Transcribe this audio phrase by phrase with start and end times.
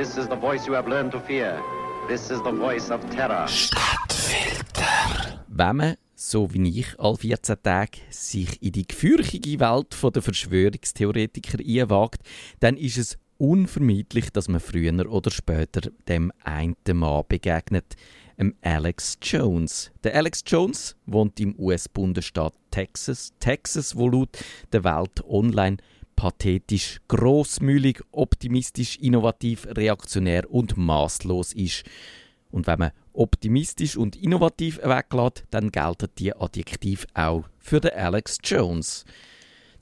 [0.00, 1.62] This is the voice you have learned to fear.
[2.08, 3.46] This is the voice of terror.
[3.46, 5.44] Stadtfilter.
[5.46, 11.58] Wenn man, so wie ich, all 14 Tage sich in die gefürchtige Welt der Verschwörungstheoretiker
[11.58, 12.22] einwagt,
[12.60, 17.94] dann ist es unvermeidlich, dass man früher oder später dem einen Mann begegnet,
[18.38, 19.92] dem Alex Jones.
[20.02, 23.34] Der Alex Jones wohnt im US-Bundesstaat Texas.
[23.38, 24.38] Texas, wo laut
[24.72, 25.76] der Welt Online
[26.20, 31.84] pathetisch, großmühlig, optimistisch, innovativ, reaktionär und maßlos ist.
[32.50, 38.36] Und wenn man optimistisch und innovativ weglässt, dann gelten die Adjektive auch für den Alex
[38.44, 39.06] Jones.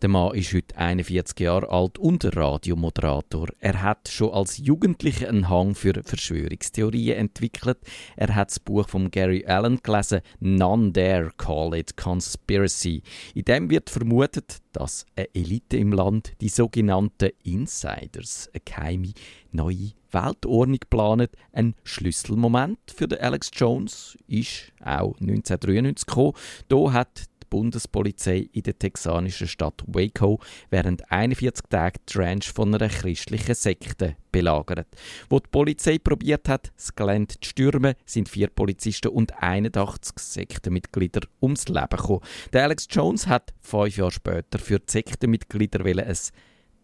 [0.00, 3.48] Der Mann ist heute 41 Jahre alt und Radiomoderator.
[3.58, 7.78] Er hat schon als Jugendlicher einen Hang für Verschwörungstheorien entwickelt.
[8.14, 13.02] Er hat das Buch von Gary Allen gelesen, None Dare Call It Conspiracy.
[13.34, 19.12] In dem wird vermutet, dass eine Elite im Land, die sogenannten Insiders, eine geheime
[19.50, 21.32] neue Weltordnung planet.
[21.52, 26.34] Ein Schlüsselmoment für den Alex Jones ist auch 1993 gekommen.
[26.68, 32.88] Da hat Bundespolizei in der texanischen Stadt Waco während 41 Tagen die Ranch von einer
[32.88, 34.88] christlichen Sekte belagert.
[35.28, 41.22] Wo die Polizei probiert hat, das Gelände zu stürmen, sind vier Polizisten und 81 Sektenmitglieder
[41.42, 42.20] ums Leben gekommen.
[42.52, 46.16] Der Alex Jones hat fünf Jahre später für die Sektenmitglieder ein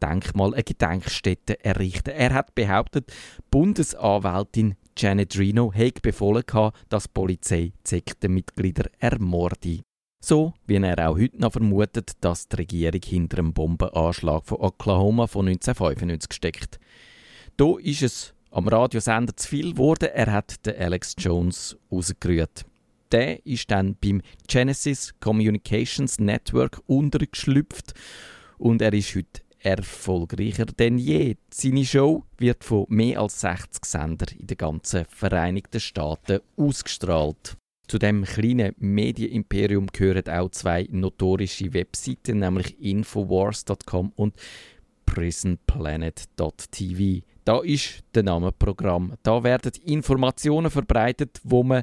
[0.02, 2.10] Denkmal, eine Gedenkstätte errichten.
[2.10, 3.12] Er hat behauptet,
[3.50, 6.44] Bundesanwältin Janet Reno hätte befohlen
[6.88, 9.80] dass die Polizei die Sektenmitglieder ermorde.
[10.26, 15.26] So wie er auch heute noch vermutet, dass die Regierung hinter dem Bombenanschlag von Oklahoma
[15.26, 16.80] von 1995 steckt.
[17.58, 20.08] Da ist es am Radiosender zu viel geworden.
[20.14, 22.64] Er hat den Alex Jones rausgerührt.
[23.12, 27.92] Der ist dann beim Genesis Communications Network untergeschlüpft
[28.56, 31.36] und er ist heute erfolgreicher denn je.
[31.52, 37.58] Seine Show wird von mehr als 60 Sendern in den ganzen Vereinigten Staaten ausgestrahlt.
[37.86, 44.34] Zu dem kleinen Medienimperium gehören auch zwei notorische Webseiten, nämlich Infowars.com und
[45.04, 47.26] prisonplanet.tv.
[47.44, 49.12] Da ist der Name Programm.
[49.22, 51.82] Da werden Informationen verbreitet, wo man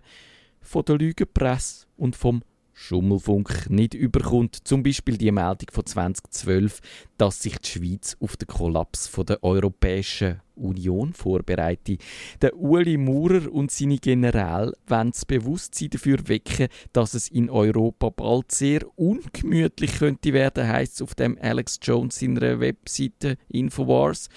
[0.60, 2.42] von der Lügenpresse und vom
[2.82, 4.58] Schummelfunk nicht überkommt.
[4.64, 6.80] Zum Beispiel die Meldung von 2012,
[7.18, 12.02] dass sich die Schweiz auf den Kollaps der Europäischen Union vorbereitet.
[12.42, 18.10] Der Uli Maurer und seine Generäle wollen das Bewusstsein dafür wecken, dass es in Europa
[18.10, 24.28] bald sehr ungemütlich könnte werden, heisst es auf dem Alex Jones seiner Webseite Infowars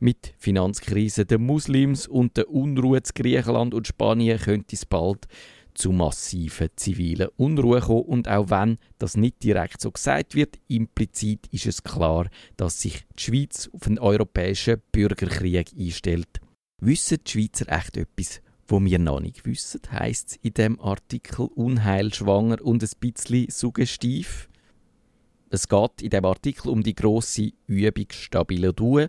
[0.00, 5.26] mit Finanzkrise der Muslims und der Unruhe zu Griechenland und Spanien könnte es bald
[5.76, 8.02] zu massiven zivilen Unruhe kommen.
[8.02, 13.04] Und auch wenn das nicht direkt so gesagt wird, implizit ist es klar, dass sich
[13.18, 16.40] die Schweiz auf einen europäischen Bürgerkrieg einstellt.
[16.80, 21.46] Wissen die Schweizer echt etwas, wo wir noch nicht wissen, heisst es in dem Artikel
[21.54, 24.48] unheilschwanger und ein bisschen suggestiv.
[25.50, 29.08] Es geht in dem Artikel um die grosse Übung Stabile Due,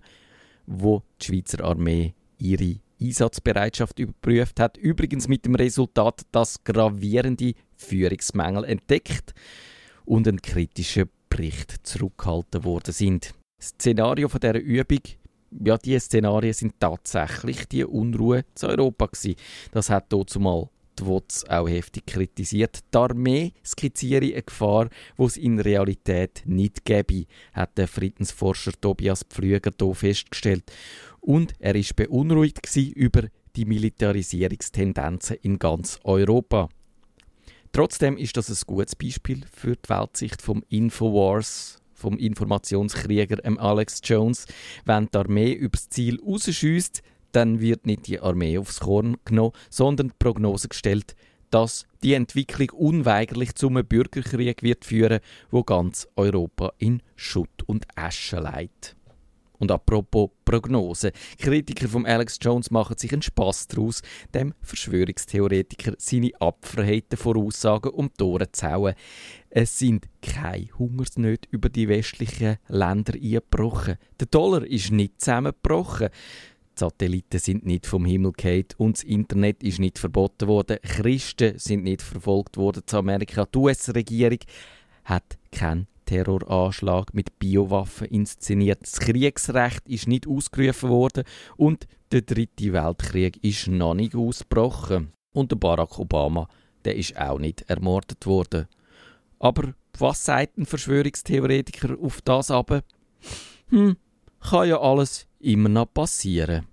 [0.67, 4.77] wo die Schweizer Armee ihre Einsatzbereitschaft überprüft hat.
[4.77, 9.33] Übrigens mit dem Resultat, dass gravierende Führungsmängel entdeckt
[10.05, 13.33] und ein kritischer Bericht zurückgehalten worden sind.
[13.59, 15.01] Das Szenario von dieser Übung,
[15.63, 19.35] ja, diese Szenarien sind tatsächlich die Unruhe zu Europa gewesen.
[19.71, 20.69] Das hat dort zumal
[20.99, 22.79] die WOTS auch heftig kritisiert.
[22.93, 29.23] Die Armee skizziere eine Gefahr, die es in Realität nicht gäbe, hat der Friedensforscher Tobias
[29.23, 30.71] Pflüger hier festgestellt
[31.27, 33.27] und er ist beunruhigt über
[33.57, 36.69] die Militarisierungstendenzen in ganz Europa.
[37.73, 44.45] Trotzdem ist das ein gutes Beispiel für die Weltsicht vom Infowars, vom Informationskrieger Alex Jones.
[44.85, 47.01] Wenn die Armee übers Ziel rausschießt,
[47.33, 51.13] dann wird nicht die Armee aufs Korn genommen, sondern die Prognose gestellt,
[51.49, 55.19] dass die Entwicklung unweigerlich zum Bürgerkrieg wird führen,
[55.51, 58.96] wo ganz Europa in Schutt und Asche leitet.
[59.59, 61.11] Und apropos Prognose.
[61.39, 64.01] Kritiker von Alex Jones machen sich einen Spass daraus,
[64.33, 68.95] dem Verschwörungstheoretiker seine Abverheiten Voraussagen um die Ohren zu hauen.
[69.49, 73.97] Es sind keine Hungersnöte über die westlichen Länder eingebrochen.
[74.19, 76.09] Der Dollar ist nicht zusammengebrochen.
[76.75, 80.77] Die Satelliten sind nicht vom Himmel gefallen und das Internet ist nicht verboten worden.
[80.83, 83.45] Christen sind nicht verfolgt worden zu Amerika.
[83.45, 84.39] Die US-Regierung
[85.05, 88.79] hat keinen Terroranschlag mit Biowaffen inszeniert.
[88.81, 91.23] Das Kriegsrecht ist nicht ausgerufen worden
[91.55, 95.11] und der dritte Weltkrieg ist noch nicht ausgebrochen.
[95.33, 96.47] Und der Barack Obama,
[96.85, 98.67] der ist auch nicht ermordet worden.
[99.37, 102.81] Aber was sagt ein Verschwörungstheoretiker auf das aber?
[103.69, 103.97] Hm,
[104.39, 106.65] kann ja alles immer noch passieren.